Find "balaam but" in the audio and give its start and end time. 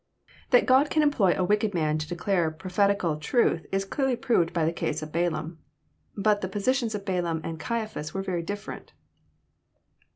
5.11-6.41